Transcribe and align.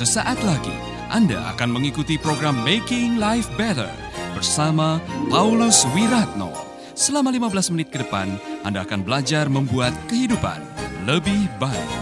Sesaat 0.00 0.40
lagi 0.48 0.72
Anda 1.12 1.52
akan 1.52 1.76
mengikuti 1.76 2.16
program 2.16 2.56
Making 2.64 3.20
Life 3.20 3.52
Better 3.60 3.92
bersama 4.32 4.96
Paulus 5.28 5.84
Wiratno. 5.92 6.56
Selama 6.96 7.28
15 7.28 7.68
menit 7.76 7.92
ke 7.92 8.00
depan, 8.00 8.32
Anda 8.64 8.88
akan 8.88 9.04
belajar 9.04 9.52
membuat 9.52 9.92
kehidupan 10.08 10.56
lebih 11.04 11.52
baik. 11.60 11.92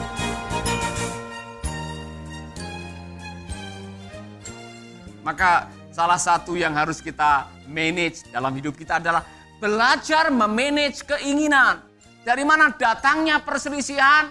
Maka 5.27 5.67
salah 5.91 6.23
satu 6.23 6.55
yang 6.55 6.79
harus 6.79 7.03
kita 7.03 7.51
manage 7.67 8.30
dalam 8.30 8.55
hidup 8.55 8.79
kita 8.79 9.03
adalah 9.03 9.27
belajar 9.59 10.30
memanage 10.30 11.02
keinginan. 11.02 11.83
Dari 12.23 12.46
mana 12.46 12.71
datangnya 12.71 13.43
perselisihan? 13.43 14.30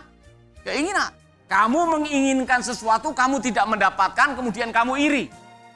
Keinginan. 0.63 1.16
Kamu 1.47 1.79
menginginkan 1.95 2.59
sesuatu, 2.59 3.15
kamu 3.15 3.39
tidak 3.39 3.63
mendapatkan, 3.71 4.35
kemudian 4.35 4.75
kamu 4.75 4.99
iri. 4.99 5.23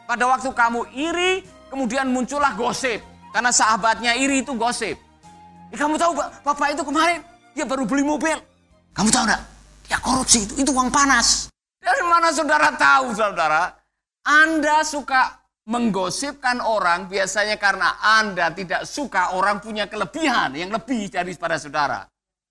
Pada 0.03 0.27
waktu 0.27 0.51
kamu 0.51 0.83
iri, 0.91 1.47
kemudian 1.71 2.11
muncullah 2.11 2.51
gosip. 2.59 2.99
Karena 3.31 3.55
sahabatnya 3.55 4.11
iri 4.19 4.43
itu 4.43 4.51
gosip. 4.59 4.99
Eh, 5.71 5.77
kamu 5.79 5.95
tahu 5.95 6.11
bapak 6.43 6.75
itu 6.75 6.83
kemarin, 6.83 7.23
dia 7.55 7.63
baru 7.63 7.87
beli 7.87 8.03
mobil. 8.03 8.35
Kamu 8.91 9.07
tahu 9.07 9.23
enggak? 9.23 9.41
Dia 9.87 9.97
korupsi 10.03 10.43
itu, 10.43 10.53
itu 10.59 10.71
uang 10.75 10.91
panas. 10.91 11.47
Dari 11.79 12.03
mana 12.03 12.35
saudara 12.35 12.75
tahu 12.75 13.15
saudara? 13.15 13.71
Anda 14.27 14.83
suka 14.83 15.39
menggosipkan 15.71 16.59
orang 16.59 17.07
biasanya 17.07 17.55
karena 17.55 17.95
Anda 18.03 18.51
tidak 18.51 18.83
suka 18.83 19.39
orang 19.39 19.63
punya 19.63 19.87
kelebihan 19.87 20.51
yang 20.51 20.75
lebih 20.75 21.07
daripada 21.07 21.55
saudara. 21.55 22.03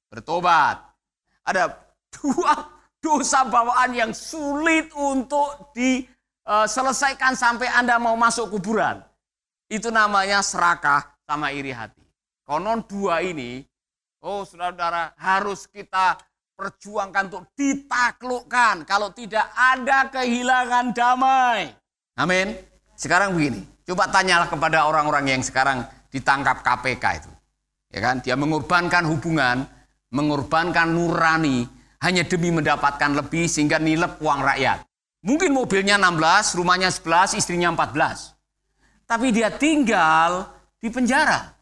Bertobat. 0.08 0.80
Ada 1.44 1.76
dua 2.16 2.79
dosa 3.00 3.48
bawaan 3.48 3.96
yang 3.96 4.12
sulit 4.12 4.92
untuk 4.92 5.72
diselesaikan 5.74 7.34
sampai 7.34 7.66
Anda 7.72 7.96
mau 7.96 8.14
masuk 8.14 8.54
kuburan. 8.54 9.00
Itu 9.66 9.88
namanya 9.88 10.44
serakah 10.44 11.16
sama 11.24 11.50
iri 11.50 11.72
hati. 11.72 12.04
Konon 12.44 12.84
dua 12.84 13.24
ini, 13.24 13.64
oh 14.20 14.44
saudara-saudara 14.44 15.14
harus 15.16 15.64
kita 15.70 16.20
perjuangkan 16.58 17.32
untuk 17.32 17.44
ditaklukkan. 17.56 18.84
Kalau 18.84 19.08
tidak 19.16 19.48
ada 19.56 20.12
kehilangan 20.12 20.92
damai. 20.92 21.72
Amin. 22.20 22.52
Sekarang 23.00 23.32
begini, 23.32 23.64
coba 23.88 24.12
tanyalah 24.12 24.44
kepada 24.50 24.84
orang-orang 24.84 25.38
yang 25.38 25.40
sekarang 25.40 25.88
ditangkap 26.12 26.60
KPK 26.60 27.04
itu. 27.24 27.32
Ya 27.96 28.00
kan? 28.04 28.20
Dia 28.20 28.36
mengorbankan 28.36 29.08
hubungan, 29.08 29.64
mengorbankan 30.12 30.92
nurani, 30.92 31.64
hanya 32.00 32.24
demi 32.24 32.48
mendapatkan 32.48 33.12
lebih 33.12 33.44
sehingga 33.46 33.76
nilep 33.76 34.20
uang 34.24 34.40
rakyat. 34.40 34.84
Mungkin 35.20 35.52
mobilnya 35.52 36.00
16, 36.00 36.56
rumahnya 36.56 36.88
11, 36.88 37.36
istrinya 37.36 37.68
14. 37.76 38.32
Tapi 39.04 39.28
dia 39.36 39.52
tinggal 39.52 40.48
di 40.80 40.88
penjara. 40.88 41.52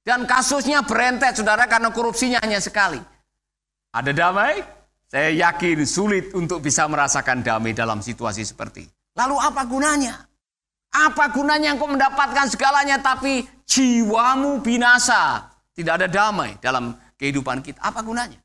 Dan 0.00 0.24
kasusnya 0.24 0.80
berentet 0.80 1.36
saudara 1.36 1.68
karena 1.68 1.92
korupsinya 1.92 2.40
hanya 2.40 2.56
sekali. 2.56 2.96
Ada 3.92 4.16
damai? 4.16 4.64
Saya 5.10 5.28
yakin 5.34 5.84
sulit 5.84 6.32
untuk 6.32 6.64
bisa 6.64 6.88
merasakan 6.88 7.44
damai 7.44 7.76
dalam 7.76 8.00
situasi 8.00 8.46
seperti. 8.46 8.88
Lalu 9.18 9.36
apa 9.36 9.62
gunanya? 9.68 10.14
Apa 10.90 11.28
gunanya 11.34 11.76
engkau 11.76 11.90
mendapatkan 11.90 12.48
segalanya 12.48 12.96
tapi 13.02 13.44
jiwamu 13.68 14.64
binasa? 14.64 15.52
Tidak 15.76 15.94
ada 16.00 16.08
damai 16.08 16.56
dalam 16.62 16.96
kehidupan 17.20 17.60
kita. 17.60 17.82
Apa 17.82 18.00
gunanya? 18.00 18.40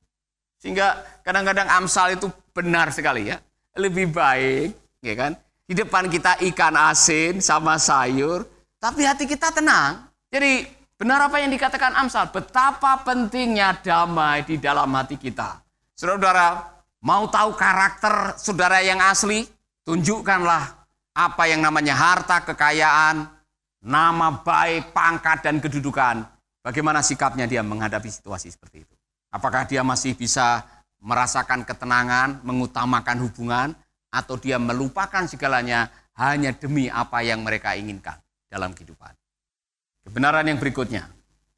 Sehingga 0.60 1.04
kadang-kadang 1.22 1.68
Amsal 1.70 2.18
itu 2.18 2.28
benar 2.56 2.90
sekali 2.92 3.30
ya. 3.30 3.38
Lebih 3.76 4.12
baik, 4.16 4.72
ya 5.04 5.14
kan? 5.14 5.32
Di 5.66 5.74
depan 5.74 6.08
kita 6.08 6.40
ikan 6.54 6.78
asin 6.78 7.42
sama 7.42 7.76
sayur, 7.82 8.46
tapi 8.80 9.02
hati 9.02 9.26
kita 9.26 9.50
tenang. 9.50 10.06
Jadi 10.30 10.64
benar 10.94 11.26
apa 11.26 11.42
yang 11.42 11.50
dikatakan 11.50 11.98
Amsal, 11.98 12.30
betapa 12.30 13.02
pentingnya 13.02 13.82
damai 13.82 14.46
di 14.46 14.62
dalam 14.62 14.94
hati 14.94 15.18
kita. 15.18 15.60
Saudara-saudara, 15.98 16.50
mau 17.02 17.26
tahu 17.28 17.58
karakter 17.58 18.38
saudara 18.38 18.80
yang 18.86 19.02
asli? 19.02 19.48
Tunjukkanlah 19.86 20.86
apa 21.16 21.44
yang 21.46 21.62
namanya 21.62 21.94
harta, 21.94 22.42
kekayaan, 22.42 23.26
nama 23.86 24.42
baik, 24.42 24.92
pangkat, 24.92 25.46
dan 25.46 25.62
kedudukan. 25.62 26.26
Bagaimana 26.66 27.06
sikapnya 27.06 27.46
dia 27.46 27.62
menghadapi 27.62 28.10
situasi 28.10 28.50
seperti 28.50 28.82
itu. 28.82 28.95
Apakah 29.36 29.68
dia 29.68 29.84
masih 29.84 30.16
bisa 30.16 30.64
merasakan 31.04 31.68
ketenangan, 31.68 32.40
mengutamakan 32.48 33.20
hubungan, 33.28 33.76
atau 34.08 34.40
dia 34.40 34.56
melupakan 34.56 35.28
segalanya 35.28 35.92
hanya 36.16 36.56
demi 36.56 36.88
apa 36.88 37.20
yang 37.20 37.44
mereka 37.44 37.76
inginkan 37.76 38.16
dalam 38.48 38.72
kehidupan. 38.72 39.12
Kebenaran 40.08 40.48
yang 40.48 40.56
berikutnya, 40.56 41.12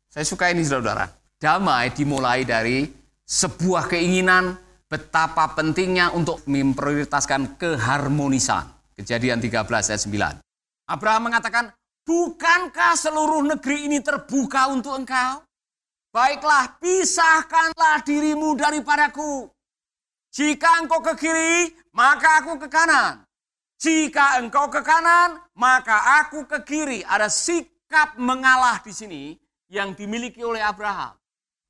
saya 0.10 0.26
suka 0.26 0.50
ini 0.50 0.66
saudara. 0.66 1.06
Damai 1.38 1.94
dimulai 1.94 2.42
dari 2.42 2.90
sebuah 3.22 3.86
keinginan 3.94 4.58
betapa 4.90 5.54
pentingnya 5.54 6.09
untuk 6.18 6.42
memprioritaskan 6.50 7.62
keharmonisan. 7.62 8.66
Kejadian 8.98 9.38
13 9.38 9.62
ayat 9.94 10.02
9. 10.42 10.90
Abraham 10.90 11.30
mengatakan, 11.30 11.70
bukankah 12.02 12.98
seluruh 12.98 13.46
negeri 13.46 13.86
ini 13.86 14.02
terbuka 14.02 14.74
untuk 14.74 14.98
engkau? 14.98 15.47
Baiklah, 16.17 16.81
pisahkanlah 16.81 18.01
dirimu 18.01 18.57
daripadaku. 18.57 19.53
Jika 20.33 20.81
engkau 20.81 20.97
ke 21.05 21.13
kiri, 21.13 21.69
maka 21.94 22.41
aku 22.41 22.57
ke 22.57 22.66
kanan. 22.66 23.22
Jika 23.78 24.41
engkau 24.41 24.66
ke 24.66 24.81
kanan, 24.81 25.38
maka 25.53 26.25
aku 26.25 26.50
ke 26.50 26.66
kiri. 26.66 27.05
Ada 27.05 27.29
sikap 27.29 28.17
mengalah 28.17 28.81
di 28.81 28.89
sini 28.89 29.23
yang 29.69 29.94
dimiliki 29.94 30.41
oleh 30.41 30.57
Abraham. 30.57 31.13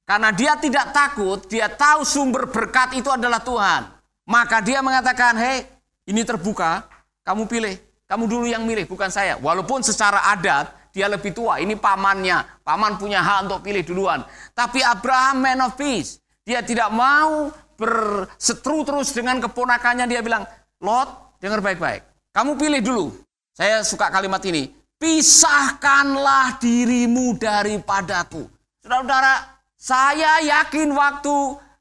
Karena 0.08 0.32
dia 0.32 0.56
tidak 0.56 0.96
takut, 0.96 1.44
dia 1.52 1.68
tahu 1.68 2.08
sumber 2.08 2.48
berkat 2.48 2.96
itu 2.96 3.12
adalah 3.12 3.44
Tuhan. 3.44 3.84
Maka 4.32 4.64
dia 4.64 4.80
mengatakan, 4.80 5.36
hei 5.36 5.68
ini 6.08 6.24
terbuka, 6.24 6.88
kamu 7.28 7.52
pilih. 7.52 7.76
Kamu 8.08 8.24
dulu 8.24 8.48
yang 8.48 8.64
milih, 8.64 8.88
bukan 8.88 9.12
saya. 9.12 9.36
Walaupun 9.44 9.84
secara 9.84 10.32
adat, 10.32 10.72
dia 10.98 11.06
lebih 11.06 11.30
tua, 11.30 11.62
ini 11.62 11.78
pamannya. 11.78 12.66
Paman 12.66 12.98
punya 12.98 13.22
hak 13.22 13.46
untuk 13.46 13.62
pilih 13.62 13.86
duluan. 13.86 14.26
Tapi 14.58 14.82
Abraham 14.82 15.46
man 15.46 15.70
of 15.70 15.78
peace. 15.78 16.18
Dia 16.42 16.66
tidak 16.66 16.90
mau 16.90 17.54
bersetru 17.78 18.82
terus 18.82 19.14
dengan 19.14 19.38
keponakannya. 19.38 20.10
Dia 20.10 20.26
bilang, 20.26 20.50
Lot, 20.82 21.38
dengar 21.38 21.62
baik-baik. 21.62 22.02
Kamu 22.34 22.58
pilih 22.58 22.82
dulu. 22.82 23.06
Saya 23.54 23.86
suka 23.86 24.10
kalimat 24.10 24.42
ini. 24.50 24.74
Pisahkanlah 24.98 26.58
dirimu 26.58 27.38
daripadaku. 27.38 28.50
Saudara-saudara, 28.82 29.36
saya 29.78 30.42
yakin 30.42 30.90
waktu 30.98 31.36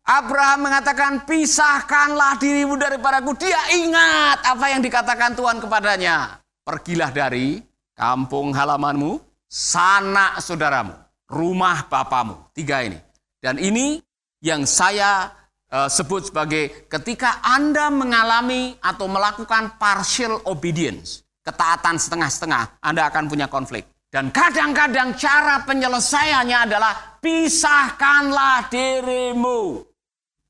Abraham 0.05 0.69
mengatakan 0.69 1.25
pisahkanlah 1.25 2.37
dirimu 2.37 2.77
daripadaku. 2.77 3.33
Dia 3.41 3.81
ingat 3.81 4.45
apa 4.45 4.77
yang 4.77 4.85
dikatakan 4.85 5.33
Tuhan 5.33 5.57
kepadanya. 5.57 6.37
Pergilah 6.63 7.09
dari 7.11 7.65
kampung 7.97 8.53
halamanmu, 8.53 9.19
sanak 9.49 10.39
saudaramu, 10.45 10.93
rumah 11.27 11.89
bapamu. 11.89 12.53
Tiga 12.53 12.85
ini. 12.85 13.01
Dan 13.41 13.57
ini 13.57 13.99
yang 14.45 14.69
saya 14.69 15.33
uh, 15.73 15.89
sebut 15.89 16.29
sebagai 16.29 16.87
ketika 16.87 17.41
Anda 17.41 17.89
mengalami 17.89 18.77
atau 18.79 19.09
melakukan 19.09 19.81
partial 19.81 20.45
obedience, 20.45 21.25
ketaatan 21.41 21.97
setengah-setengah, 21.97 22.79
Anda 22.85 23.09
akan 23.09 23.33
punya 23.33 23.49
konflik. 23.49 23.89
Dan 24.07 24.31
kadang-kadang 24.31 25.19
cara 25.19 25.67
penyelesaiannya 25.67 26.59
adalah 26.71 27.19
pisahkanlah 27.19 28.71
dirimu. 28.71 29.83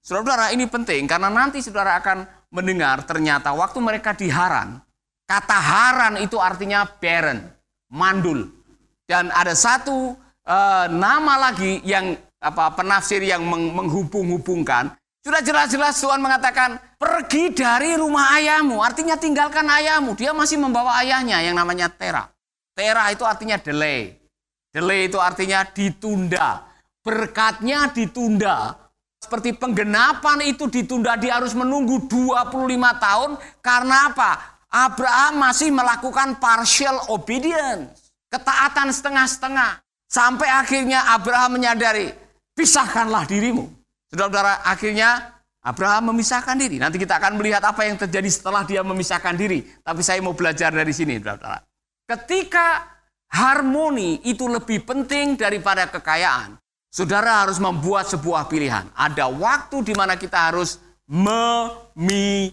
Saudara-saudara 0.04 0.54
ini 0.54 0.70
penting 0.70 1.08
karena 1.10 1.26
nanti 1.26 1.58
saudara 1.58 1.98
akan 1.98 2.22
mendengar 2.54 3.02
ternyata 3.02 3.50
waktu 3.50 3.82
mereka 3.82 4.14
diharan, 4.14 4.78
Kata 5.26 5.58
haran 5.58 6.14
itu 6.23 6.38
artinya 6.38 6.87
barren, 6.87 7.43
mandul. 7.90 8.46
Dan 9.11 9.34
ada 9.34 9.58
satu 9.58 10.14
uh, 10.46 10.87
nama 10.87 11.50
lagi 11.50 11.82
yang 11.82 12.14
apa 12.38 12.78
penafsir 12.78 13.19
yang 13.26 13.43
meng, 13.43 13.75
menghubung-hubungkan. 13.75 14.94
Sudah 15.26 15.43
jelas-jelas 15.43 15.99
Tuhan 15.99 16.23
mengatakan, 16.23 16.78
pergi 16.94 17.50
dari 17.50 17.99
rumah 17.99 18.38
ayahmu. 18.38 18.78
Artinya 18.78 19.19
tinggalkan 19.19 19.67
ayahmu. 19.67 20.14
Dia 20.14 20.31
masih 20.31 20.62
membawa 20.62 21.02
ayahnya 21.02 21.43
yang 21.43 21.58
namanya 21.58 21.90
Tera. 21.90 22.31
Tera 22.79 23.11
itu 23.11 23.26
artinya 23.26 23.58
delay. 23.58 24.14
Delay 24.70 25.11
itu 25.11 25.19
artinya 25.19 25.67
ditunda. 25.67 26.62
Berkatnya 27.02 27.90
ditunda. 27.90 28.79
Seperti 29.19 29.58
penggenapan 29.58 30.46
itu 30.46 30.70
ditunda, 30.70 31.19
dia 31.19 31.43
harus 31.43 31.50
menunggu 31.50 32.06
25 32.06 32.46
tahun. 33.02 33.31
Karena 33.58 34.14
apa? 34.14 34.56
Abraham 34.72 35.40
masih 35.40 35.70
melakukan 35.70 36.36
partial 36.42 36.98
obedience. 37.12 38.10
Ketaatan 38.30 38.90
setengah-setengah. 38.90 39.80
Sampai 40.06 40.46
akhirnya 40.46 41.02
Abraham 41.14 41.58
menyadari, 41.58 42.14
pisahkanlah 42.54 43.26
dirimu. 43.26 43.66
Saudara-saudara, 44.10 44.62
akhirnya 44.62 45.34
Abraham 45.66 46.14
memisahkan 46.14 46.54
diri. 46.54 46.78
Nanti 46.78 46.94
kita 46.98 47.18
akan 47.18 47.42
melihat 47.42 47.58
apa 47.66 47.82
yang 47.82 47.98
terjadi 47.98 48.30
setelah 48.30 48.62
dia 48.62 48.86
memisahkan 48.86 49.34
diri. 49.34 49.66
Tapi 49.82 50.02
saya 50.02 50.22
mau 50.22 50.30
belajar 50.34 50.70
dari 50.70 50.94
sini, 50.94 51.19
saudara. 51.19 51.58
Ketika 52.06 52.86
harmoni 53.34 54.22
itu 54.22 54.46
lebih 54.46 54.86
penting 54.86 55.34
daripada 55.34 55.90
kekayaan, 55.90 56.54
saudara 56.86 57.42
harus 57.42 57.58
membuat 57.58 58.06
sebuah 58.06 58.46
pilihan. 58.46 58.86
Ada 58.94 59.26
waktu 59.26 59.82
di 59.90 59.94
mana 59.98 60.14
kita 60.14 60.54
harus 60.54 60.78
memisahkan. 61.10 62.46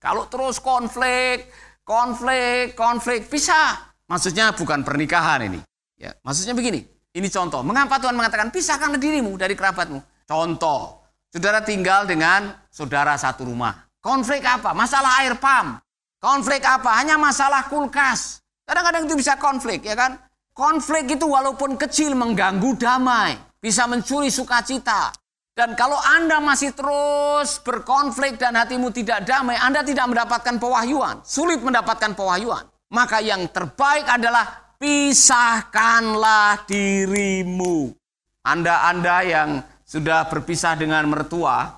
Kalau 0.00 0.24
terus 0.32 0.56
konflik, 0.64 1.52
konflik, 1.84 2.72
konflik, 2.72 3.28
pisah. 3.28 3.92
Maksudnya 4.08 4.56
bukan 4.56 4.80
pernikahan 4.80 5.44
ini. 5.44 5.60
Ya, 6.00 6.16
maksudnya 6.24 6.56
begini. 6.56 6.88
Ini 7.12 7.28
contoh. 7.28 7.60
Mengapa 7.60 8.00
Tuhan 8.00 8.16
mengatakan 8.16 8.48
pisahkanlah 8.48 8.96
dirimu 8.96 9.36
dari 9.36 9.52
kerabatmu? 9.52 10.00
Contoh. 10.24 11.04
Saudara 11.28 11.60
tinggal 11.60 12.08
dengan 12.08 12.48
saudara 12.72 13.12
satu 13.20 13.44
rumah. 13.44 13.76
Konflik 14.00 14.40
apa? 14.40 14.72
Masalah 14.72 15.20
air 15.20 15.36
pam. 15.36 15.76
Konflik 16.16 16.64
apa? 16.64 16.96
Hanya 16.96 17.20
masalah 17.20 17.68
kulkas. 17.68 18.40
Kadang-kadang 18.64 19.04
itu 19.04 19.20
bisa 19.20 19.36
konflik, 19.36 19.84
ya 19.84 19.92
kan? 19.92 20.16
Konflik 20.56 21.12
itu 21.12 21.28
walaupun 21.28 21.76
kecil 21.76 22.16
mengganggu 22.16 22.72
damai. 22.80 23.36
Bisa 23.60 23.84
mencuri 23.84 24.32
sukacita. 24.32 25.12
Dan 25.60 25.76
kalau 25.76 26.00
Anda 26.00 26.40
masih 26.40 26.72
terus 26.72 27.60
berkonflik 27.60 28.40
dan 28.40 28.56
hatimu 28.56 28.88
tidak 28.96 29.28
damai, 29.28 29.60
Anda 29.60 29.84
tidak 29.84 30.08
mendapatkan 30.08 30.56
pewahyuan. 30.56 31.20
Sulit 31.20 31.60
mendapatkan 31.60 32.16
pewahyuan. 32.16 32.64
Maka 32.88 33.20
yang 33.20 33.44
terbaik 33.52 34.08
adalah 34.08 34.72
pisahkanlah 34.80 36.64
dirimu. 36.64 37.92
Anda-anda 38.40 39.20
yang 39.20 39.60
sudah 39.84 40.32
berpisah 40.32 40.80
dengan 40.80 41.04
mertua, 41.12 41.68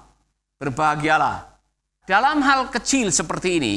berbahagialah. 0.63 1.51
Dalam 2.07 2.39
hal 2.39 2.71
kecil 2.71 3.11
seperti 3.11 3.59
ini, 3.59 3.75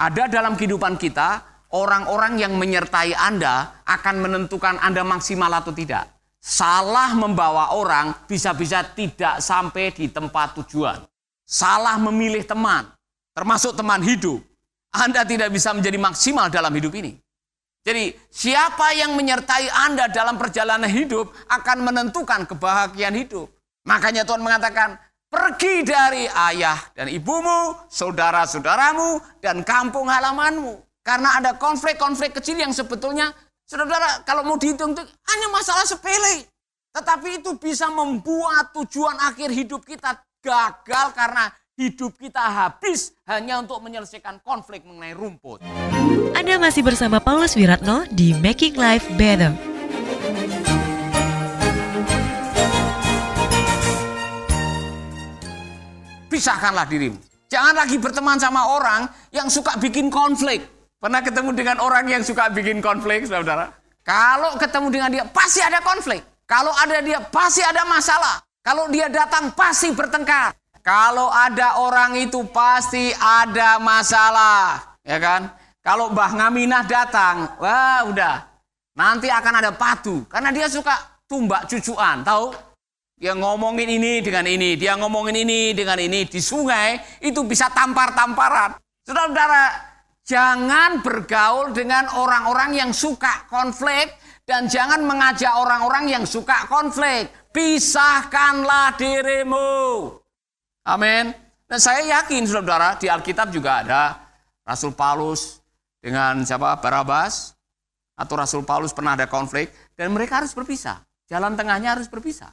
ada 0.00 0.24
dalam 0.24 0.56
kehidupan 0.56 0.96
kita 0.96 1.44
orang-orang 1.68 2.40
yang 2.40 2.56
menyertai 2.56 3.12
Anda 3.12 3.84
akan 3.84 4.24
menentukan 4.24 4.80
Anda 4.80 5.04
maksimal 5.04 5.52
atau 5.52 5.76
tidak. 5.76 6.13
Salah 6.44 7.16
membawa 7.16 7.72
orang 7.72 8.12
bisa-bisa 8.28 8.84
tidak 8.84 9.40
sampai 9.40 9.96
di 9.96 10.12
tempat 10.12 10.52
tujuan. 10.60 11.00
Salah 11.40 11.96
memilih 11.96 12.44
teman, 12.44 12.84
termasuk 13.32 13.72
teman 13.72 14.04
hidup. 14.04 14.44
Anda 14.92 15.24
tidak 15.24 15.48
bisa 15.48 15.72
menjadi 15.72 15.96
maksimal 15.96 16.52
dalam 16.52 16.68
hidup 16.76 16.92
ini. 17.00 17.16
Jadi 17.80 18.12
siapa 18.28 18.92
yang 18.92 19.16
menyertai 19.16 19.72
Anda 19.88 20.12
dalam 20.12 20.36
perjalanan 20.36 20.92
hidup 20.92 21.32
akan 21.48 21.80
menentukan 21.80 22.44
kebahagiaan 22.44 23.16
hidup. 23.16 23.48
Makanya 23.88 24.28
Tuhan 24.28 24.44
mengatakan, 24.44 25.00
pergi 25.32 25.80
dari 25.80 26.28
ayah 26.28 26.76
dan 26.92 27.08
ibumu, 27.08 27.88
saudara-saudaramu, 27.88 29.40
dan 29.40 29.64
kampung 29.64 30.12
halamanmu. 30.12 30.76
Karena 31.04 31.40
ada 31.40 31.56
konflik-konflik 31.56 32.36
kecil 32.36 32.60
yang 32.60 32.72
sebetulnya, 32.72 33.32
saudara, 33.64 34.22
kalau 34.24 34.44
mau 34.44 34.56
dihitung 34.60 34.92
itu 34.92 35.02
hanya 35.02 35.48
masalah 35.52 35.84
sepele. 35.88 36.48
Tetapi 36.94 37.42
itu 37.42 37.58
bisa 37.58 37.90
membuat 37.90 38.70
tujuan 38.70 39.18
akhir 39.18 39.50
hidup 39.50 39.82
kita 39.82 40.14
gagal 40.38 41.06
karena 41.10 41.50
hidup 41.74 42.14
kita 42.14 42.38
habis 42.38 43.10
hanya 43.26 43.58
untuk 43.58 43.82
menyelesaikan 43.82 44.38
konflik 44.46 44.86
mengenai 44.86 45.10
rumput. 45.10 45.58
Anda 46.38 46.54
masih 46.62 46.86
bersama 46.86 47.18
Paulus 47.18 47.58
Wiratno 47.58 48.06
di 48.14 48.30
Making 48.38 48.78
Life 48.78 49.06
Better. 49.18 49.74
pisahkanlah 56.34 56.90
dirimu. 56.90 57.14
Jangan 57.46 57.78
lagi 57.78 57.94
berteman 58.02 58.34
sama 58.42 58.66
orang 58.74 59.06
yang 59.30 59.46
suka 59.46 59.78
bikin 59.78 60.10
konflik. 60.10 60.73
Pernah 61.04 61.20
ketemu 61.20 61.52
dengan 61.52 61.76
orang 61.84 62.08
yang 62.08 62.24
suka 62.24 62.48
bikin 62.48 62.80
konflik, 62.80 63.28
saudara? 63.28 63.68
Kalau 64.08 64.56
ketemu 64.56 64.88
dengan 64.88 65.10
dia, 65.12 65.24
pasti 65.28 65.60
ada 65.60 65.84
konflik. 65.84 66.24
Kalau 66.48 66.72
ada 66.72 66.96
dia, 67.04 67.20
pasti 67.28 67.60
ada 67.60 67.84
masalah. 67.84 68.40
Kalau 68.64 68.88
dia 68.88 69.12
datang, 69.12 69.52
pasti 69.52 69.92
bertengkar. 69.92 70.56
Kalau 70.80 71.28
ada 71.28 71.76
orang 71.76 72.16
itu, 72.16 72.40
pasti 72.48 73.12
ada 73.20 73.76
masalah. 73.76 74.96
Ya 75.04 75.20
kan? 75.20 75.52
Kalau 75.84 76.08
Mbah 76.08 76.40
Ngaminah 76.40 76.88
datang, 76.88 77.52
wah 77.60 78.08
udah. 78.08 78.48
Nanti 78.96 79.28
akan 79.28 79.60
ada 79.60 79.76
patu. 79.76 80.24
Karena 80.32 80.56
dia 80.56 80.72
suka 80.72 81.20
tumbak 81.28 81.68
cucuan, 81.68 82.24
tahu? 82.24 82.56
Dia 83.20 83.36
ngomongin 83.36 83.92
ini 83.92 84.24
dengan 84.24 84.48
ini, 84.48 84.72
dia 84.80 84.96
ngomongin 84.96 85.36
ini 85.36 85.76
dengan 85.76 86.00
ini 86.00 86.24
di 86.24 86.40
sungai 86.40 86.96
itu 87.20 87.44
bisa 87.44 87.68
tampar-tamparan. 87.68 88.80
Saudara-saudara, 89.04 89.92
jangan 90.24 91.04
bergaul 91.04 91.70
dengan 91.76 92.08
orang-orang 92.16 92.80
yang 92.80 92.90
suka 92.90 93.46
konflik 93.46 94.16
dan 94.48 94.68
jangan 94.68 95.04
mengajak 95.04 95.52
orang-orang 95.52 96.08
yang 96.08 96.24
suka 96.24 96.68
konflik. 96.68 97.28
Pisahkanlah 97.54 98.98
dirimu. 98.98 100.10
Amin. 100.84 101.32
Dan 101.64 101.78
saya 101.80 102.20
yakin 102.20 102.44
saudara 102.44 102.98
di 103.00 103.08
Alkitab 103.08 103.48
juga 103.48 103.80
ada 103.80 104.02
Rasul 104.66 104.92
Paulus 104.92 105.64
dengan 106.02 106.44
siapa 106.44 106.76
Barabas 106.76 107.56
atau 108.14 108.34
Rasul 108.36 108.62
Paulus 108.68 108.92
pernah 108.92 109.16
ada 109.16 109.24
konflik 109.24 109.72
dan 109.96 110.12
mereka 110.12 110.44
harus 110.44 110.52
berpisah. 110.52 111.00
Jalan 111.24 111.56
tengahnya 111.56 111.96
harus 111.96 112.06
berpisah. 112.10 112.52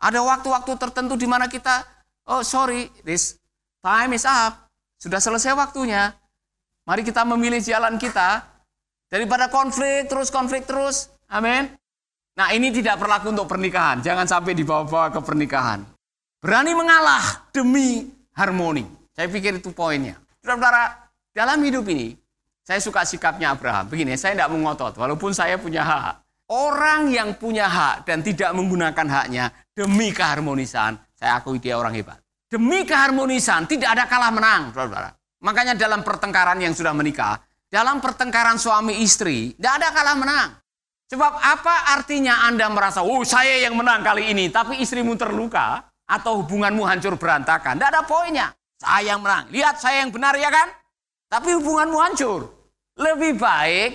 Ada 0.00 0.18
waktu-waktu 0.24 0.74
tertentu 0.80 1.14
di 1.14 1.28
mana 1.28 1.46
kita, 1.46 1.84
oh 2.26 2.42
sorry, 2.42 2.90
this 3.04 3.38
time 3.84 4.16
is 4.16 4.24
up. 4.24 4.72
Sudah 4.96 5.20
selesai 5.20 5.52
waktunya. 5.54 6.10
Mari 6.82 7.02
kita 7.06 7.22
memilih 7.22 7.62
jalan 7.62 7.94
kita. 7.98 8.42
Daripada 9.12 9.52
konflik, 9.52 10.08
terus 10.08 10.32
konflik 10.32 10.64
terus. 10.64 11.12
Amin. 11.28 11.68
Nah 12.32 12.48
ini 12.56 12.72
tidak 12.72 12.96
berlaku 12.96 13.28
untuk 13.28 13.44
pernikahan. 13.44 14.00
Jangan 14.00 14.24
sampai 14.24 14.56
dibawa-bawa 14.56 15.12
ke 15.12 15.20
pernikahan. 15.20 15.84
Berani 16.40 16.72
mengalah 16.72 17.46
demi 17.52 18.08
harmoni. 18.32 18.88
Saya 19.12 19.28
pikir 19.28 19.60
itu 19.60 19.70
poinnya. 19.70 20.16
Saudara-saudara, 20.40 21.12
dalam 21.36 21.60
hidup 21.62 21.84
ini, 21.92 22.16
saya 22.64 22.80
suka 22.80 23.04
sikapnya 23.04 23.52
Abraham. 23.52 23.86
Begini, 23.86 24.16
saya 24.16 24.34
tidak 24.34 24.50
mengotot, 24.50 24.96
walaupun 24.96 25.30
saya 25.36 25.60
punya 25.60 25.84
hak. 25.84 26.24
Orang 26.50 27.12
yang 27.12 27.36
punya 27.38 27.68
hak 27.70 28.08
dan 28.08 28.26
tidak 28.26 28.50
menggunakan 28.52 29.06
haknya 29.06 29.54
demi 29.72 30.10
keharmonisan, 30.10 30.98
saya 31.14 31.38
akui 31.38 31.62
dia 31.62 31.78
orang 31.78 31.94
hebat. 31.94 32.18
Demi 32.50 32.84
keharmonisan 32.84 33.64
tidak 33.70 33.96
ada 33.96 34.04
kalah 34.10 34.32
menang, 34.34 34.74
saudara. 34.74 35.14
Makanya 35.42 35.74
dalam 35.74 36.06
pertengkaran 36.06 36.62
yang 36.62 36.70
sudah 36.70 36.94
menikah, 36.94 37.42
dalam 37.66 37.98
pertengkaran 37.98 38.62
suami 38.62 39.02
istri, 39.02 39.58
tidak 39.58 39.72
ada 39.82 39.88
kalah 39.90 40.16
menang. 40.16 40.50
Sebab 41.10 41.32
apa 41.42 41.92
artinya 41.92 42.48
Anda 42.48 42.70
merasa, 42.72 43.04
oh 43.04 43.20
saya 43.26 43.60
yang 43.60 43.76
menang 43.76 44.00
kali 44.00 44.32
ini, 44.32 44.48
tapi 44.48 44.80
istrimu 44.80 45.18
terluka, 45.18 45.84
atau 46.08 46.40
hubunganmu 46.40 46.86
hancur 46.86 47.18
berantakan. 47.20 47.76
Tidak 47.76 47.90
ada 47.90 48.02
poinnya. 48.06 48.48
Saya 48.80 49.14
yang 49.14 49.20
menang. 49.20 49.50
Lihat 49.52 49.76
saya 49.82 50.06
yang 50.06 50.10
benar 50.14 50.38
ya 50.38 50.48
kan? 50.48 50.72
Tapi 51.28 51.58
hubunganmu 51.58 51.98
hancur. 52.00 52.48
Lebih 52.96 53.36
baik 53.36 53.90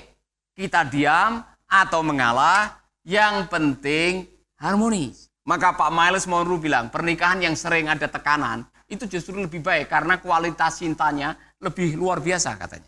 kita 0.53 0.85
diam, 0.85 1.41
atau 1.67 1.99
mengalah, 2.01 2.79
yang 3.03 3.47
penting 3.47 4.27
harmonis. 4.59 5.31
Maka 5.47 5.75
Pak 5.75 5.91
Miles 5.95 6.27
Monroe 6.27 6.59
bilang, 6.59 6.91
pernikahan 6.91 7.39
yang 7.39 7.55
sering 7.55 7.87
ada 7.87 8.07
tekanan, 8.07 8.67
itu 8.87 9.03
justru 9.05 9.35
lebih 9.35 9.59
baik 9.59 9.91
karena 9.91 10.17
kualitas 10.23 10.79
cintanya 10.79 11.35
lebih 11.59 11.99
luar 11.99 12.23
biasa 12.23 12.55
katanya. 12.55 12.87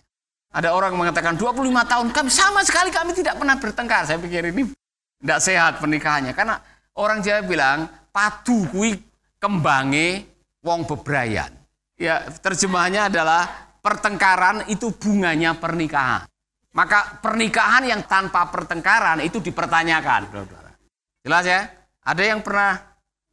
Ada 0.50 0.74
orang 0.74 0.98
mengatakan 0.98 1.38
25 1.38 1.62
tahun 1.86 2.08
kami 2.10 2.30
sama 2.34 2.66
sekali 2.66 2.90
kami 2.90 3.14
tidak 3.14 3.38
pernah 3.38 3.60
bertengkar. 3.60 4.08
Saya 4.10 4.18
pikir 4.18 4.50
ini 4.50 4.66
tidak 5.22 5.40
sehat 5.44 5.78
pernikahannya 5.78 6.34
karena 6.34 6.58
orang 6.98 7.22
Jawa 7.22 7.46
bilang 7.46 7.78
padu 8.10 8.66
kui 8.72 8.98
kembange 9.38 10.26
wong 10.66 10.90
bebrayan. 10.90 11.54
Ya, 12.00 12.24
terjemahnya 12.32 13.12
adalah 13.12 13.76
pertengkaran 13.84 14.66
itu 14.72 14.90
bunganya 14.96 15.54
pernikahan. 15.60 16.26
Maka 16.74 17.20
pernikahan 17.20 17.84
yang 17.86 18.02
tanpa 18.08 18.48
pertengkaran 18.48 19.20
itu 19.20 19.44
dipertanyakan. 19.44 20.32
Jelas 21.26 21.44
ya? 21.44 21.68
Ada 22.06 22.24
yang 22.24 22.40
pernah 22.40 22.89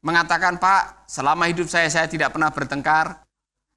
mengatakan, 0.07 0.63
Pak, 0.63 1.11
selama 1.11 1.51
hidup 1.51 1.67
saya, 1.67 1.91
saya 1.91 2.07
tidak 2.07 2.31
pernah 2.31 2.55
bertengkar. 2.55 3.27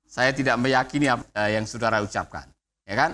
Saya 0.06 0.30
tidak 0.30 0.62
meyakini 0.62 1.10
apa 1.10 1.26
yang 1.50 1.66
saudara 1.66 2.02
ucapkan. 2.06 2.46
Ya 2.86 2.94
kan? 2.98 3.12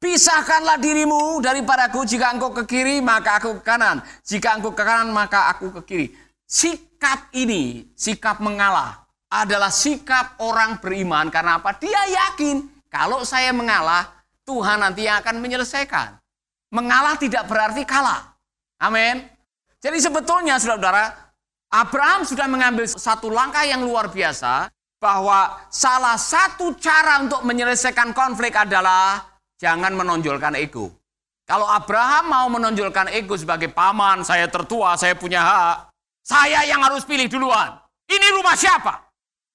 Pisahkanlah 0.00 0.80
dirimu 0.80 1.44
daripadaku 1.44 2.08
jika 2.08 2.32
engkau 2.32 2.56
ke 2.56 2.64
kiri 2.64 3.04
maka 3.04 3.36
aku 3.36 3.60
ke 3.60 3.62
kanan. 3.68 4.00
Jika 4.24 4.56
engkau 4.56 4.72
ke 4.72 4.80
kanan 4.80 5.12
maka 5.12 5.52
aku 5.52 5.68
ke 5.76 5.80
kiri. 5.84 6.06
Sikap 6.48 7.28
ini, 7.36 7.92
sikap 7.92 8.40
mengalah 8.40 9.04
adalah 9.28 9.68
sikap 9.68 10.40
orang 10.40 10.80
beriman 10.80 11.28
karena 11.28 11.60
apa? 11.60 11.76
Dia 11.76 12.00
yakin 12.08 12.88
kalau 12.88 13.28
saya 13.28 13.52
mengalah 13.52 14.08
Tuhan 14.48 14.80
nanti 14.80 15.04
akan 15.04 15.36
menyelesaikan. 15.44 16.16
Mengalah 16.72 17.20
tidak 17.20 17.44
berarti 17.44 17.84
kalah. 17.84 18.32
Amin. 18.80 19.20
Jadi 19.84 20.00
sebetulnya 20.00 20.56
saudara-saudara, 20.56 21.29
Abraham 21.70 22.26
sudah 22.26 22.50
mengambil 22.50 22.82
satu 22.90 23.30
langkah 23.30 23.62
yang 23.62 23.86
luar 23.86 24.10
biasa 24.10 24.74
bahwa 24.98 25.54
salah 25.70 26.18
satu 26.18 26.74
cara 26.74 27.22
untuk 27.22 27.46
menyelesaikan 27.46 28.10
konflik 28.10 28.58
adalah 28.58 29.22
jangan 29.54 29.94
menonjolkan 29.94 30.58
ego. 30.58 30.90
Kalau 31.46 31.70
Abraham 31.70 32.26
mau 32.26 32.46
menonjolkan 32.50 33.14
ego 33.14 33.38
sebagai 33.38 33.70
paman, 33.70 34.26
saya 34.26 34.50
tertua, 34.50 34.98
saya 34.98 35.14
punya 35.14 35.46
hak, 35.46 35.94
saya 36.26 36.66
yang 36.66 36.82
harus 36.82 37.06
pilih 37.06 37.30
duluan. 37.30 37.78
Ini 38.10 38.26
rumah 38.34 38.58
siapa? 38.58 39.06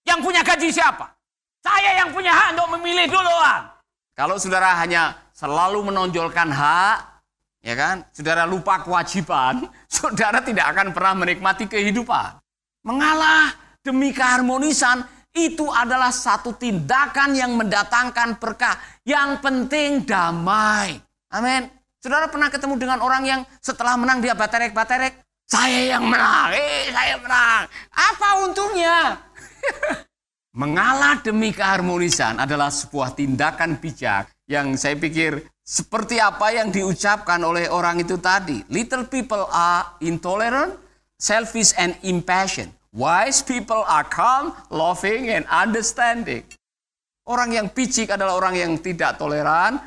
Yang 0.07 0.19
punya 0.23 0.39
gaji 0.39 0.71
siapa? 0.71 1.11
Saya 1.59 1.99
yang 1.99 2.15
punya 2.15 2.31
hak 2.31 2.55
untuk 2.55 2.79
memilih 2.79 3.11
duluan. 3.11 3.75
Kalau 4.15 4.39
saudara 4.39 4.71
hanya 4.79 5.19
selalu 5.35 5.91
menonjolkan 5.91 6.47
hak, 6.47 6.97
ya 7.59 7.75
kan? 7.75 8.07
Saudara 8.15 8.47
lupa 8.47 8.79
kewajiban, 8.79 9.67
saudara 9.95 10.43
tidak 10.43 10.75
akan 10.75 10.91
pernah 10.91 11.13
menikmati 11.23 11.65
kehidupan. 11.71 12.39
Mengalah 12.83 13.55
demi 13.81 14.11
keharmonisan 14.11 15.07
itu 15.35 15.67
adalah 15.67 16.11
satu 16.11 16.55
tindakan 16.55 17.35
yang 17.35 17.55
mendatangkan 17.55 18.39
berkah. 18.39 18.75
Yang 19.07 19.43
penting 19.43 20.03
damai. 20.03 20.99
Amin. 21.31 21.67
Saudara 21.99 22.29
pernah 22.29 22.53
ketemu 22.53 22.75
dengan 22.77 22.99
orang 23.01 23.23
yang 23.25 23.41
setelah 23.59 23.97
menang 23.97 24.21
dia 24.21 24.37
baterek-baterek? 24.37 25.25
Saya 25.45 25.97
yang 25.97 26.05
menang, 26.09 26.53
eh 26.57 26.89
saya 26.89 27.21
menang. 27.21 27.69
Apa 27.93 28.27
untungnya? 28.45 28.97
Mengalah 30.61 31.19
demi 31.21 31.51
keharmonisan 31.51 32.39
adalah 32.39 32.71
sebuah 32.71 33.13
tindakan 33.13 33.77
bijak 33.77 34.31
yang 34.47 34.73
saya 34.79 34.95
pikir 34.95 35.43
seperti 35.65 36.21
apa 36.21 36.53
yang 36.53 36.69
diucapkan 36.69 37.41
oleh 37.41 37.65
orang 37.67 37.97
itu 37.97 38.21
tadi. 38.21 38.61
Little 38.69 39.09
people 39.09 39.49
are 39.49 39.97
intolerant, 40.05 40.77
selfish 41.17 41.73
and 41.75 41.97
impassioned. 42.05 42.69
Wise 42.95 43.43
people 43.43 43.83
are 43.83 44.07
calm, 44.07 44.55
loving 44.71 45.27
and 45.33 45.43
understanding. 45.51 46.45
Orang 47.25 47.51
yang 47.51 47.73
picik 47.73 48.13
adalah 48.13 48.37
orang 48.37 48.55
yang 48.55 48.71
tidak 48.79 49.17
toleran, 49.19 49.81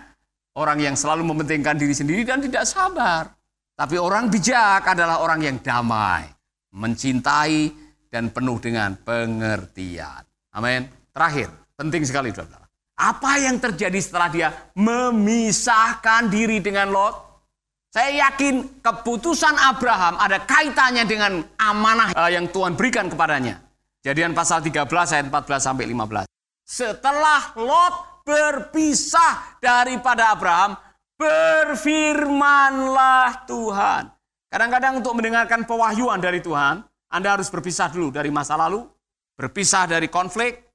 orang 0.59 0.83
yang 0.83 0.93
selalu 0.99 1.25
mementingkan 1.25 1.79
diri 1.79 1.95
sendiri 1.95 2.27
dan 2.27 2.43
tidak 2.43 2.69
sabar. 2.69 3.31
Tapi 3.79 3.97
orang 3.97 4.29
bijak 4.29 4.83
adalah 4.93 5.23
orang 5.23 5.41
yang 5.41 5.57
damai, 5.63 6.27
mencintai, 6.75 7.89
dan 8.13 8.29
penuh 8.29 8.61
dengan 8.61 8.93
pengertian. 8.99 10.21
Amin. 10.53 10.85
Terakhir, 11.13 11.49
penting 11.79 12.05
sekali 12.05 12.29
saudara. 12.35 12.68
Apa 12.99 13.39
yang 13.39 13.63
terjadi 13.63 13.95
setelah 14.03 14.27
dia 14.27 14.51
memisahkan 14.75 16.27
diri 16.27 16.59
dengan 16.59 16.91
Lot? 16.91 17.15
Saya 17.95 18.27
yakin 18.27 18.83
keputusan 18.83 19.55
Abraham 19.55 20.19
ada 20.19 20.43
kaitannya 20.43 21.07
dengan 21.07 21.47
amanah 21.63 22.11
eh, 22.11 22.35
yang 22.35 22.51
Tuhan 22.51 22.75
berikan 22.75 23.07
kepadanya. 23.07 23.63
Jadian 24.03 24.35
pasal 24.35 24.67
13 24.67 24.83
ayat 25.15 25.31
14 25.31 25.63
sampai 25.63 25.87
15. 25.87 26.27
Setelah 26.67 27.55
Lot 27.55 28.27
berpisah 28.27 29.63
daripada 29.63 30.35
Abraham, 30.35 30.75
Berfirmanlah 31.19 33.43
Tuhan. 33.51 34.07
Kadang-kadang 34.53 35.03
untuk 35.03 35.19
mendengarkan 35.19 35.67
pewahyuan 35.67 36.23
dari 36.23 36.39
Tuhan, 36.39 36.87
Anda 37.11 37.35
harus 37.35 37.51
berpisah 37.51 37.91
dulu 37.91 38.15
dari 38.15 38.31
masa 38.31 38.55
lalu, 38.55 38.87
berpisah 39.35 39.91
dari 39.91 40.07
konflik, 40.07 40.68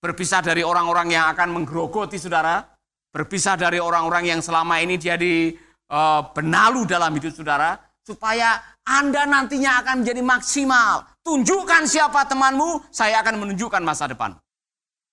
berpisah 0.00 0.40
dari 0.40 0.64
orang-orang 0.64 1.12
yang 1.12 1.28
akan 1.30 1.52
menggerogoti 1.52 2.16
saudara, 2.16 2.64
berpisah 3.12 3.54
dari 3.54 3.76
orang-orang 3.76 4.32
yang 4.32 4.40
selama 4.40 4.80
ini 4.80 4.96
jadi 4.96 5.52
uh, 5.92 6.32
benalu 6.32 6.88
dalam 6.88 7.12
hidup 7.12 7.36
saudara, 7.36 7.76
supaya 8.00 8.58
Anda 8.88 9.28
nantinya 9.28 9.84
akan 9.84 10.02
menjadi 10.02 10.22
maksimal. 10.24 11.04
Tunjukkan 11.20 11.84
siapa 11.84 12.24
temanmu, 12.26 12.88
saya 12.88 13.20
akan 13.20 13.44
menunjukkan 13.44 13.84
masa 13.84 14.08
depan. 14.08 14.34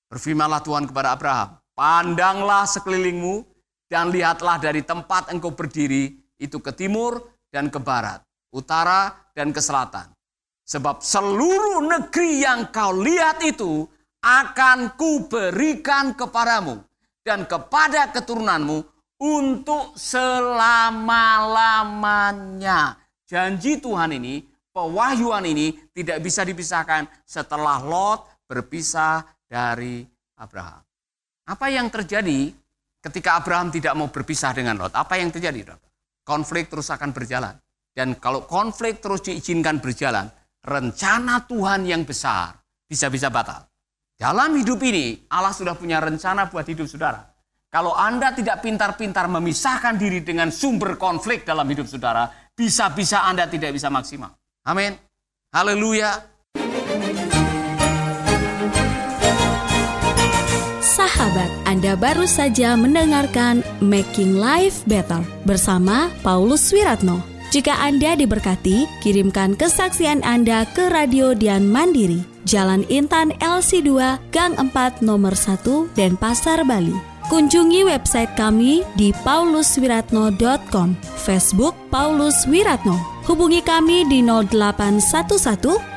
Berfirmanlah 0.08 0.64
Tuhan 0.64 0.88
kepada 0.88 1.20
Abraham, 1.20 1.60
pandanglah 1.76 2.64
sekelilingmu, 2.64 3.44
dan 3.92 4.12
lihatlah 4.12 4.60
dari 4.60 4.84
tempat 4.84 5.32
engkau 5.32 5.52
berdiri 5.52 6.16
itu 6.40 6.60
ke 6.64 6.72
timur 6.76 7.24
dan 7.52 7.68
ke 7.68 7.80
barat, 7.80 8.24
utara 8.56 9.32
dan 9.36 9.52
ke 9.52 9.60
selatan. 9.60 10.12
Sebab 10.68 11.00
seluruh 11.00 11.80
negeri 11.88 12.44
yang 12.44 12.68
kau 12.72 12.92
lihat 12.92 13.40
itu 13.48 13.88
akan 14.22 14.90
kuberikan 14.98 16.14
kepadamu 16.18 16.84
dan 17.22 17.46
kepada 17.46 18.12
keturunanmu 18.12 18.84
untuk 19.18 19.98
selama-lamanya. 19.98 22.98
Janji 23.28 23.82
Tuhan 23.82 24.12
ini, 24.16 24.48
pewahyuan 24.72 25.46
ini 25.46 25.74
tidak 25.92 26.22
bisa 26.24 26.46
dipisahkan 26.48 27.08
setelah 27.28 27.84
Lot 27.84 28.24
berpisah 28.48 29.26
dari 29.46 30.08
Abraham. 30.40 30.80
Apa 31.48 31.72
yang 31.72 31.90
terjadi 31.92 32.52
Ketika 32.98 33.38
Abraham 33.38 33.70
tidak 33.70 33.94
mau 33.94 34.10
berpisah 34.10 34.52
dengan 34.52 34.82
Lot, 34.82 34.94
apa 34.98 35.16
yang 35.16 35.30
terjadi? 35.30 35.78
Konflik 36.26 36.68
terus 36.68 36.90
akan 36.90 37.14
berjalan. 37.14 37.56
Dan 37.94 38.18
kalau 38.18 38.44
konflik 38.44 39.00
terus 39.00 39.24
diizinkan 39.24 39.80
berjalan, 39.80 40.28
rencana 40.66 41.46
Tuhan 41.46 41.88
yang 41.88 42.04
besar 42.04 42.58
bisa-bisa 42.84 43.32
batal. 43.32 43.67
Dalam 44.18 44.58
hidup 44.58 44.82
ini, 44.82 45.30
Allah 45.30 45.54
sudah 45.54 45.78
punya 45.78 46.02
rencana 46.02 46.50
buat 46.50 46.66
hidup 46.66 46.90
saudara. 46.90 47.22
Kalau 47.70 47.94
Anda 47.94 48.34
tidak 48.34 48.66
pintar-pintar 48.66 49.30
memisahkan 49.30 49.94
diri 49.94 50.26
dengan 50.26 50.50
sumber 50.50 50.98
konflik 50.98 51.46
dalam 51.46 51.70
hidup 51.70 51.86
saudara, 51.86 52.26
bisa-bisa 52.58 53.30
Anda 53.30 53.46
tidak 53.46 53.78
bisa 53.78 53.94
maksimal. 53.94 54.34
Amin. 54.66 54.98
Haleluya. 55.54 56.18
Sahabat, 60.82 61.50
Anda 61.70 61.94
baru 61.94 62.26
saja 62.26 62.74
mendengarkan 62.74 63.62
Making 63.86 64.42
Life 64.42 64.82
Better 64.90 65.22
bersama 65.46 66.10
Paulus 66.26 66.74
Wiratno. 66.74 67.37
Jika 67.48 67.80
Anda 67.80 68.20
diberkati, 68.20 68.84
kirimkan 69.00 69.56
kesaksian 69.56 70.20
Anda 70.28 70.68
ke 70.68 70.92
Radio 70.92 71.32
Dian 71.32 71.64
Mandiri, 71.64 72.20
Jalan 72.44 72.84
Intan 72.92 73.32
LC2, 73.40 74.20
Gang 74.36 74.60
4, 74.60 75.00
Nomor 75.00 75.32
1, 75.32 75.96
Denpasar, 75.96 76.68
Bali. 76.68 76.92
Kunjungi 77.32 77.88
website 77.88 78.36
kami 78.36 78.84
di 79.00 79.16
pauluswiratno.com, 79.24 80.96
Facebook 81.20 81.76
Paulus 81.88 82.44
Wiratno. 82.48 83.00
Hubungi 83.28 83.64
kami 83.64 84.08
di 84.08 84.24
0811 84.24 85.97